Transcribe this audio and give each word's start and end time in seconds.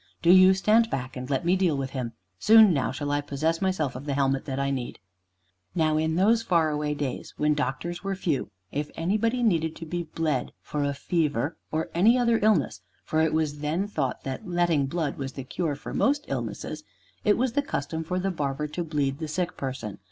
Do 0.23 0.31
you 0.31 0.55
stand 0.55 0.89
back, 0.89 1.15
and 1.15 1.29
let 1.29 1.45
me 1.45 1.55
deal 1.55 1.77
with 1.77 1.91
him. 1.91 2.13
Soon 2.39 2.73
now 2.73 2.91
shall 2.91 3.11
I 3.11 3.21
possess 3.21 3.61
myself 3.61 3.95
of 3.95 4.05
the 4.05 4.15
helmet 4.15 4.45
that 4.45 4.57
I 4.59 4.71
need." 4.71 4.97
Now, 5.75 5.97
in 5.97 6.15
those 6.15 6.41
far 6.41 6.71
away 6.71 6.95
days, 6.95 7.35
when 7.37 7.53
doctors 7.53 8.03
were 8.03 8.15
few, 8.15 8.49
if 8.71 8.89
anybody 8.95 9.43
needed 9.43 9.75
to 9.75 9.85
be 9.85 10.01
bled 10.01 10.53
for 10.63 10.83
a 10.83 10.95
fever 10.95 11.55
or 11.71 11.91
any 11.93 12.17
other 12.17 12.39
illness 12.41 12.81
(for 13.03 13.21
it 13.21 13.31
was 13.31 13.59
then 13.59 13.87
thought 13.87 14.23
that 14.23 14.47
"letting 14.47 14.87
blood" 14.87 15.19
was 15.19 15.33
the 15.33 15.43
cure 15.43 15.75
for 15.75 15.93
most 15.93 16.25
illnesses), 16.27 16.83
it 17.23 17.37
was 17.37 17.53
the 17.53 17.61
custom 17.61 18.03
for 18.03 18.17
the 18.17 18.31
barber 18.31 18.65
to 18.69 18.83
bleed 18.83 19.19
the 19.19 19.27
sick 19.27 19.55
person. 19.55 19.99